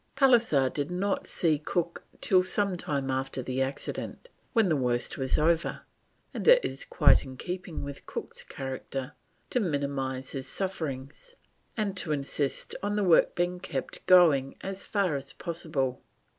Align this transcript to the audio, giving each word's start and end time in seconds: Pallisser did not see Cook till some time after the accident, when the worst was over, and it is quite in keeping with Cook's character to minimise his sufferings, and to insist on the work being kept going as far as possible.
Pallisser 0.15 0.67
did 0.73 0.89
not 0.89 1.27
see 1.27 1.59
Cook 1.59 2.03
till 2.21 2.41
some 2.41 2.75
time 2.75 3.11
after 3.11 3.43
the 3.43 3.61
accident, 3.61 4.31
when 4.51 4.67
the 4.67 4.75
worst 4.75 5.15
was 5.19 5.37
over, 5.37 5.81
and 6.33 6.47
it 6.47 6.65
is 6.65 6.85
quite 6.85 7.23
in 7.23 7.37
keeping 7.37 7.83
with 7.83 8.07
Cook's 8.07 8.41
character 8.43 9.13
to 9.51 9.59
minimise 9.59 10.31
his 10.31 10.47
sufferings, 10.47 11.35
and 11.77 11.95
to 11.97 12.11
insist 12.13 12.75
on 12.81 12.95
the 12.95 13.03
work 13.03 13.35
being 13.35 13.59
kept 13.59 14.03
going 14.07 14.55
as 14.61 14.87
far 14.87 15.15
as 15.15 15.33
possible. 15.33 16.01